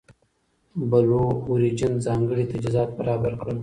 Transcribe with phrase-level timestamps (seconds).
[0.89, 3.57] بلو اوریجن ځانګړي تجهیزات برابر کړل.